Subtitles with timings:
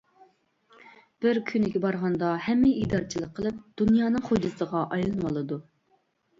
[1.25, 5.65] بىر كۈنىگە بارغاندا ھەممىگە ئىگىدارچىلىق قىلىپ دۇنيانىڭ خوجىسىغا ئايلىنىۋالىدۇ.